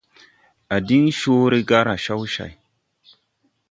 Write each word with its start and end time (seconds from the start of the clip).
À 0.75 0.77
diŋ 0.87 1.05
coore 1.19 1.59
garà 1.69 1.95
sawcày. 2.05 2.53